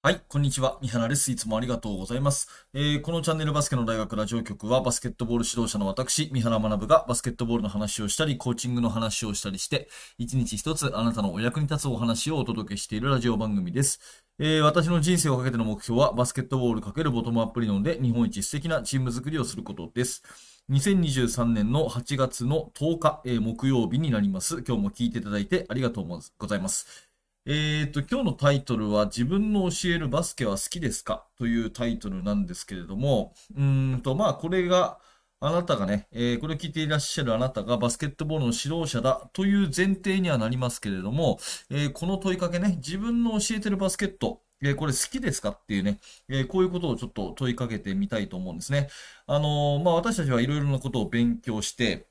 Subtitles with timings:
[0.00, 0.78] はい、こんにちは。
[0.80, 1.28] 三原です。
[1.32, 2.46] いつもありがとうございます。
[2.72, 13.98] えー、このチャンネルバスケの大学ラジオ局はバスケットボール指導者の私、三原学がバスケットボールの話をしたり、コーチングの話をしたりして、一日一つあなたのお役に立つお話をお届けしているラジオ番組です。
[14.38, 20.22] えー、私の人生をかけての目標はバスケットボール×ボトムアップ理論で日本一素敵なチーム作りをすることです。
[20.70, 24.62] 2023年の8月の10日、えー、木曜日になります。
[24.64, 27.07] 今日も聞いていただいてありがとうございます。
[27.50, 31.24] えっと、今日のタイトルは自分の教えるバスケは好きですか？
[31.38, 34.98] というタイトルなんですけれども、うんと、まあ、これが、
[35.40, 41.38] あなたがね、えー、これを聞いていらっしゃるあなたがバスケットボールの指導者だという前提にはなりますけれども、
[41.70, 45.48] えー、この問いかけね、自分の教えてるバスケット、えー、これ好きですか？
[45.48, 48.90] っていうね、えこういうことをちょっと問いかけてみたいと思うんですね。
[49.26, 52.08] あのまあ、私たちはいろいろなことを勉強して、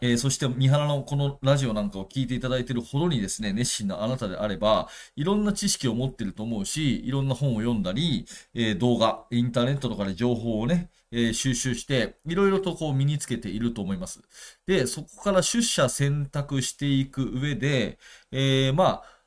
[0.00, 14.22] えー、そして三原のこのラジオなんかを聞いていただいているほどにですね、熱心なあなたであれば、いろんな知識を持ってると思うし、いろんな本を読んだり、えー、動画、インターネットとかで情報をね、えー、収集して、いろいろとこう身につけていると思います。
[14.66, 17.98] で、そこから出社選択していく上で、
[18.30, 19.18] えまあ、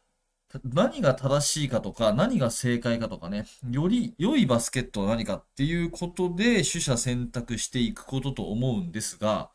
[0.65, 9.51] 何が正しいかとか、何が正解かとかね、より良いバスケットは何かっていうことで、取捨選択していくことと思うんですが、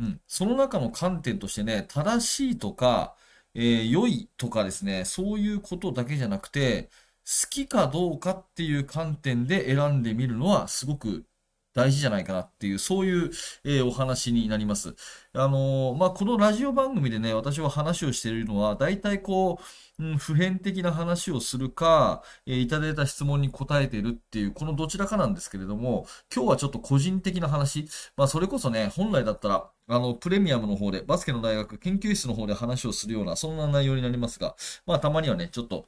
[0.00, 3.16] うん、その中の観点としてね、正しいとか、
[3.54, 6.90] えー、良いとかですね、そういうことだけじゃなくて、
[7.24, 11.26] 好きかどうかっていう観点で選んでみるのはすごく
[11.72, 13.30] 大事じゃないかなっていう、そういう、
[13.64, 14.94] えー、お話になります。
[15.32, 19.60] あのー、まあ、このラジオ番組でね、私は話をしているのは、大体こ
[19.98, 35.86] う、うん、普遍的な話をするか、えー、いただいた質問に答えているっていう、このどちらかなんですけれども、今日はちょっと個人的な話、まあ、それこそね、本来だったら、あの、プレミアムの方で、バスケの大学研究室の方で話をするような、そんな内容になりますが、まあ、たまにはね、ちょっと、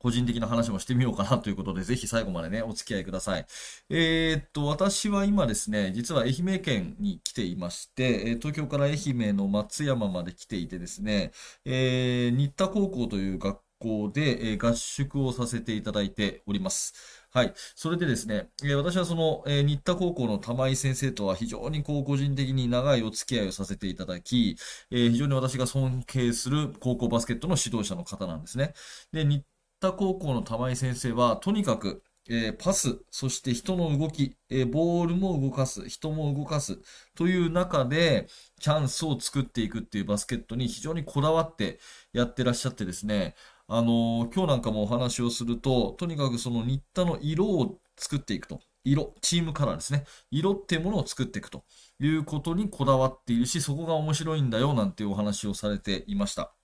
[0.00, 3.46] 個人的な話もしてみようかなということで、ぜひ最後までね、お付き合いください。
[3.90, 11.32] えー、っと、私は今ですね、実は愛媛県に来ていまして、東京から愛媛の松山まで来ていてですね、
[11.66, 16.94] えー、新田高校という学校で、え合宿をさせていただいております。
[17.32, 17.52] はい。
[17.74, 24.56] それでですね、え私はその、え新田高校の玉井先生とは非常にこう個人的に長いお付き合いをさせていただき、
[24.90, 28.74] え非常に私が尊敬する高校バスケットの指導者の方なんですね。
[29.12, 29.44] で、新
[29.80, 36.78] 田高校の玉井先生は、とにかく、えー、パス、そして人の動き、えー、ボールも動かす、人も動かす
[37.16, 38.28] という中で、
[38.60, 41.80] チャンスを作っていくっていうバスケットに非常にこだわって
[42.12, 43.34] やってらっしゃってですね、
[43.66, 48.60] あのー、今日なんかもお話をすると、とにかくその新田の色を作っていくと。
[48.84, 50.04] 色、チームカラーですね。
[50.30, 51.64] 色っていうものを作っていくと
[52.00, 56.54] いうことにこだわっているし、そこが面白いんだよなんていうお話をされていました。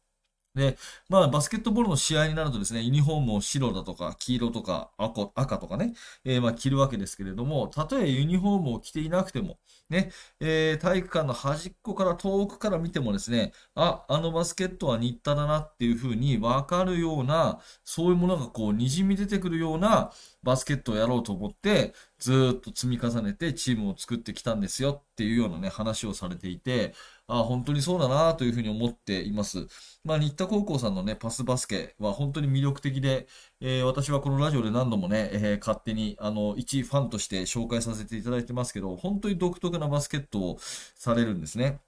[0.57, 0.79] で、
[1.11, 5.93] まあ、バスケットボールの試合になるとですね、ユニフォームを白だとか、黄色とか、赤とかね、
[6.25, 9.59] えー、まあ、着るわけですけれども、たとえユニフォームを着ていなくても、
[9.91, 20.11] ね、えー、体育館の端っこから遠くから見てもですね、あ、あのバスケットは新田だなっていうふうにわかるような、そういうものがこう、滲み出てくるような
[20.47, 26.95] バスケットをやろうと思って、ずっと積み重ねてチームを作ってきたんですよっていうようなね、話をされていて、
[27.27, 29.67] あ本当にそうだなというふうに思っています。
[30.05, 33.27] まあ、新田高校さんのね、パスバスケは本当に魅力的で、
[33.61, 40.59] えー、私はこのラジオで何度もね、えー、勝手に、あの、一ファンとして紹介させていただいてますけど、本当に独特なバスケットを
[40.95, 41.81] されるんですね。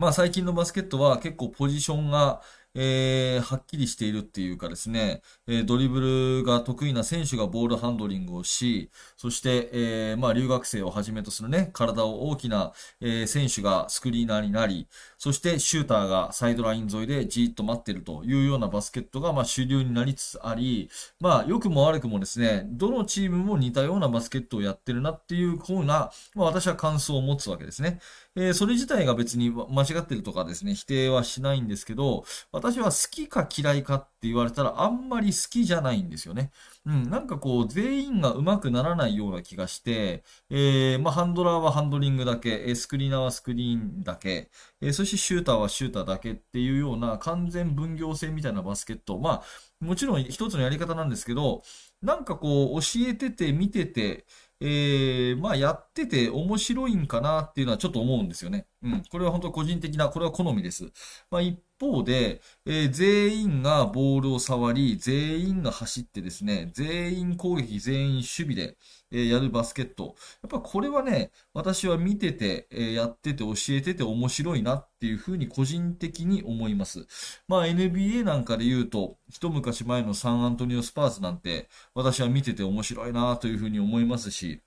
[0.00, 2.40] まあ最近のバスケットは結構ポジションが、
[2.74, 14.86] えー、はっきりしているっていうかですね、えー、ドリブルが得意な選手がボールハンドリングをし、そして、えー、まあ、留学生をはじめとするね、体を大きな、え選手がスクリーナーになり、
[15.18, 28.00] そしてシューターがサイドライン沿いでじーっと待ってるというようなバスケットが、まあ、主流になりつつあり、まあ、良くも悪くもですね、どのチームも似たようなバスケットをやってるなっていうふうな、まあ、私は感想を持つわけですね。
[28.36, 32.24] えそれ自体が別に間違ってるとかですね、否定はしないんですけど、
[32.60, 36.50] 私は好きか嫌いかって言われたらあんまり好きじゃないんですよね。
[36.84, 44.50] うん、なんかこう、全員が上手くならないような気がして、えー、まあ、ハンドラーはハンドリングだけ、スクリーナーはスクリーンだけ、
[44.82, 49.18] え、そしてシューターはシューターだけっていうような完全分業制みたいなバスケット。
[49.18, 51.62] まあ、もちろん一つのやり方なんですけど、
[52.02, 54.26] なんかこう、教えてて、見てて、
[54.60, 58.66] えー、まあやってて面白いんかなっていうのはちょっと思うんですよね。
[58.82, 59.02] うん。
[59.10, 60.92] これは本当個人的な、これは好みです。
[61.30, 68.76] まあ一方で、えー、全員がボールを触り、全員が走ってですね、全員攻撃、全員守備で、
[69.10, 70.14] えー、やるバスケット。
[70.42, 77.06] やっぱこれはね、私は見てて、えー、やってて教えてて面白いなっていうふうに個人的に思います。
[77.48, 84.60] まあ NBA なんかで言うと、一昔前のサンアントニオスパーズなんて、私は見てて面白いなというふうに思いますし、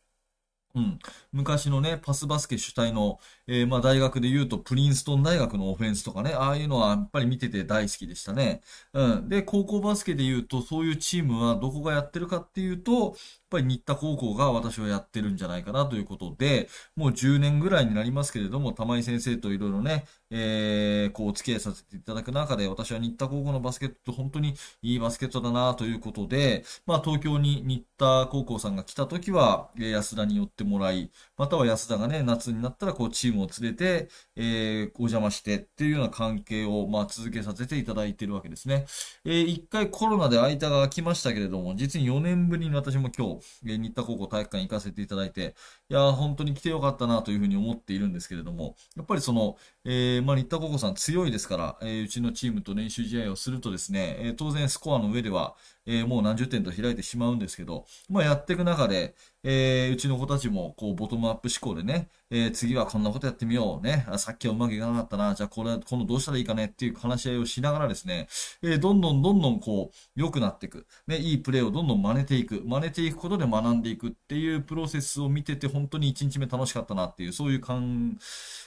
[0.75, 0.99] うん。
[1.31, 8.61] 昔のね、パスバスケ主体の、えー、まあ大学で言うと、プリンストン大学のオフェンスとかね、ああいうのはやっぱり見てて大好きでしたね。
[8.93, 9.29] うん。
[9.29, 13.15] で、高校バスケで言うと、そういうチームはどこがやってるかっていうと、
[13.53, 38.85] ぱり新田高校が私はやってるんじゃないかなということで、もう10年ぐらいになりますけれども、玉井先生といろいろね、えー、こう、お付き合いさせていただく中で、私は新田高校のバスケット、本当にいいバスケットだなということで、まあ、東京に新田高校さんが来た時は、安田に寄ってもらい、または安田がね、夏になったらこう、チームを連れて、えー、お邪魔してっていうような関係を、まあ、続けさせていただいてるわけですね。
[39.25, 45.55] えー、一回コロナで間が空きましたけれども、実に4年ぶりに私も今日、新田高校体育館に行かせていただいて、
[45.89, 55.55] いや、本当に来てよかったなというふうに思っているんですけれども、やっぱりその、えー、まあ、新田高校さん強いですから、えー、うちのチームと練習試合をするとですね、え、当然スコアの上では、
[55.85, 63.85] えー、もう何十点と開いてしまうんですけど、まあ、やっていく中で、えー、うちの子たちも、こう、ボトムアップ思考でね、えー、次はこんなことやってみよう。
[63.85, 64.05] ね。
[64.09, 65.35] あさっきはうまくいかなかったな。
[65.35, 66.65] じゃあ、これ、今度どうしたらいいかね？
[66.65, 68.27] っていう話し合いをしながらですね、
[68.61, 70.87] え、どんどんどんどんこう、良くなっていく。
[71.07, 72.61] ね、いいプレーをどんどん真似ていく。
[72.65, 78.17] 真似ていくことで学んでいくっていうプロセスを見てて、本当に1日目楽しかったなっていう、そういう感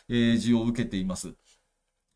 [0.09, 1.35] じを受けています。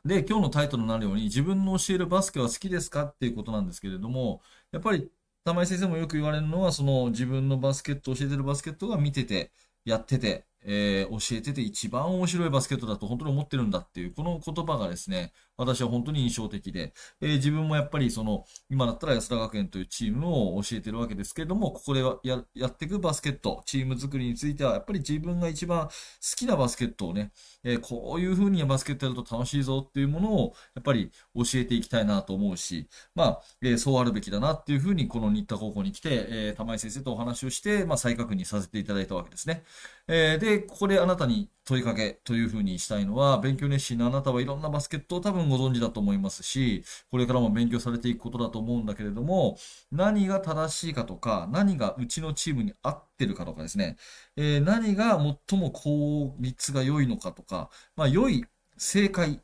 [0.05, 4.43] で、今日のタイトルになるように、自分の教えるバスケは好きですかっていうことなんですけれども、
[4.73, 5.11] やっぱり
[5.45, 9.53] 玉井先生もよく言われるのは、その自分のバスケット、教えてるバスケットが見てて、
[9.85, 20.27] やってて、えー、教えてて一番面白いバスケットだと本当に思ってるんだっていう、この言葉がですね、私は本当に印象的で、えー、自分もやっぱりその、今だったら安田学園というチーム
[20.57, 25.93] を教えてるわけですけれども、ここでややっていくバスケット、チーム作りについては、やっぱり自分が一番好
[26.37, 27.33] きなバスケットをね、
[27.63, 39.65] えー、こういう風にバスケットやると楽しいぞっていうものを、やっぱり教えていきたいなと思うし、まあ、え、そうあるべきだなっていう風に、この新田高校に来て、え、玉井先生とお話をして、まあ、再確認させていただいたわけですね。
[40.09, 49.57] えー、で、ここであなたに問いかけというふうにしたいのは、勉強熱心なあなたはいろんなバスケットを多分ご存知だと思いますし、これからも勉強されていくことだと思うんだけれども、
[49.93, 53.97] 何が正しいかとか、何がうちのチームに合ってるかとかですね、
[54.37, 55.19] えー、何が
[55.49, 58.45] 最も効率が良いのかとか、まあ、良い、
[58.77, 59.41] 正解、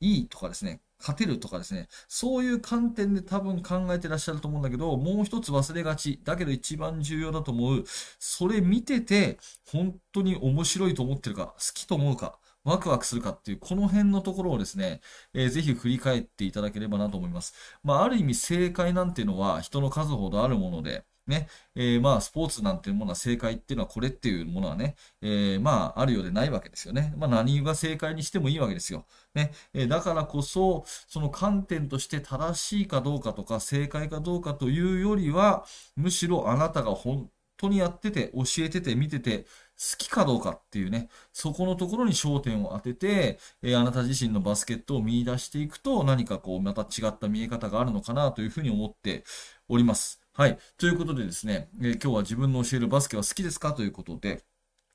[0.00, 6.20] いいとかですね、勝てるとかですね、そういう観点で多分考えてらっしゃると思うんだけど、もう一つ忘れがち。
[6.24, 7.84] だけど一番重要だと思う。
[8.18, 9.38] それ見てて、
[9.70, 15.00] 本当に面白いと思ってるか、好きと思うか、ワクワクするかっていう、この辺のところをですね、
[15.34, 17.54] えー、ぜひ振り返っていただければなと思います。
[17.82, 27.14] まあ、ある意味正解なんていうのは人の数ほどあるもので、ね、えー、まあ、スポーツなんていうものは正解っていうのはこれっていうものはね、えー、まあ、あるようでないわけですよね。
[27.16, 29.06] まあ、何が正解にしてもいいわけですよ。
[29.34, 35.64] ね、えー、だからこそ、その観点として正しいかどうかとか、正解かどうかというよりは、
[35.96, 39.44] むしろあなたが本当にやってて、教えてて、見てて、
[39.78, 49.24] 好きかどうかっていうね、そこのところに焦点を当てて、えー、あなた自身のバスケットを見出していくと、何かこう、また違った見え方があるのかなというふうに思って
[49.68, 50.20] おります。
[50.38, 50.58] はい。
[50.76, 54.44] ということでですね、えー、今日は自分の教えるバスケは好きですかということで、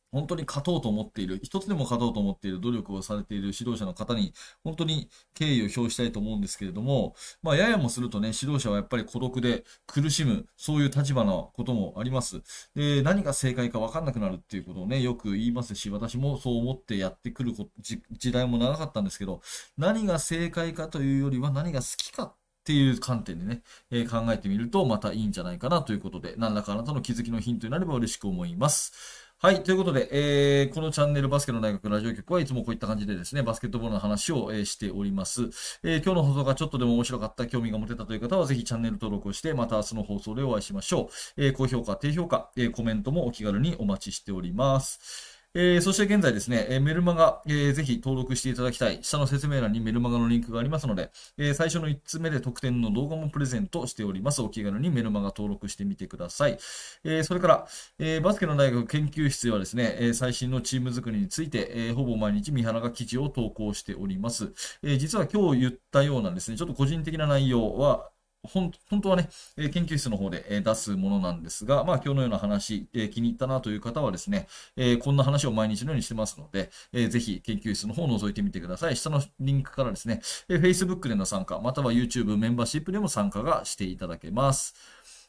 [0.09, 12.41] 本当に勝とうと思っている、一つでも勝とうと思っている努力をされている指導者の方に、本当に敬意を表したいと思うんですけれども、まあ、ややもするとね、指導者はやっぱり孤独で苦しむ、そういう立場のこともあります。
[12.73, 19.41] で、何が正解かわかんなくなるっていうことをね、よく言いますし、私もそう思ってやってくる時代も長かったんですけど、
[19.77, 22.33] 何が正解かというよりは何が好きか
[22.63, 28.93] っていう観点でね、えー、考えてみるとまたいいんじゃないかなということで、何らかあなたの気づきのヒントになれば嬉しく思います。
[29.38, 29.62] はい。
[29.62, 35.50] ということで、えー、このチャンネルバスケの大学ラジオ局はいつもこういった感じでですね、バスケットボールの話を、えー、しております。
[35.84, 41.43] えー、今日の放送がちょっとでも面白かった、興味が持てたという方は、ぜひチャンネル登録をして、また明日の放送でお会いしましょう。
[41.46, 45.32] え高評価、低評価、えコメントもお気軽にお待ちしております。
[45.55, 49.03] えー、そして現在ですね、えー、メルマガ、えー、ぜひ登録していただきたい。
[49.03, 54.41] 下の説明欄にメルマガのリンクがありますので、えー、最初の1つ目で特典の動画もプレゼントしております。
[54.41, 56.57] お気軽にメルマガ登録してみてください。
[57.03, 57.67] えー、それから、
[58.00, 64.53] えー、バスケの大学研究室ではですね、えー、最新のチーム作りについて、えー、ほぼ毎日三原が記事を投稿しております。
[64.81, 68.10] えー、実は今日言ったようなですね、ちょっと個人的な内容は、
[68.43, 68.71] 本
[69.01, 78.97] 当はね、え研究室の方で、え出すものなんですが、まあ今日のような話、え気に入ったなという方はですね、えこんな話を毎日のようにしてますので、えぜひ研究室の方を覗いてみてください。
[78.97, 84.75] 下のリンクからですね、え Facebook での参加、または YouTube メンバーシップでも参加がしていただけます。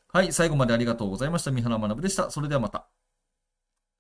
[0.09, 1.51] はい、最後までありがとうございました。
[1.51, 2.31] 三原学でした。
[2.31, 2.94] それではまた。